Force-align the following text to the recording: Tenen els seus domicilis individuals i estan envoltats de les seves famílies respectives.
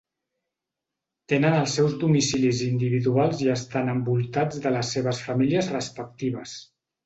Tenen 1.33 1.57
els 1.57 1.75
seus 1.81 1.93
domicilis 2.05 2.63
individuals 2.69 3.45
i 3.45 3.53
estan 3.59 3.95
envoltats 3.95 4.67
de 4.67 4.75
les 4.79 4.93
seves 4.99 5.23
famílies 5.31 5.73
respectives. 5.79 6.61